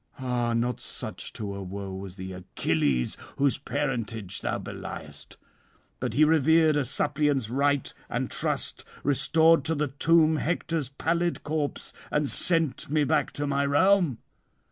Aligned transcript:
Ah, 0.17 0.53
not 0.53 0.79
such 0.79 1.31
to 1.33 1.53
a 1.53 1.59
foe 1.63 1.93
was 1.93 2.15
the 2.15 2.31
Achilles 2.33 3.17
whose 3.37 3.59
parentage 3.59 4.41
thou 4.41 4.57
beliest; 4.57 5.37
but 5.99 6.13
he 6.15 6.23
revered 6.25 6.75
a 6.75 6.83
suppliant's 6.85 7.51
right 7.51 7.93
and 8.09 8.31
trust, 8.31 8.83
restored 9.03 9.63
to 9.65 9.75
the 9.75 9.89
tomb 9.89 10.37
Hector's 10.37 10.89
pallid 10.89 11.43
corpse, 11.43 11.93
and 12.09 12.31
sent 12.31 12.89
me 12.89 13.03
back 13.03 13.31
to 13.33 13.45
my 13.45 13.63
realm." 13.63 14.17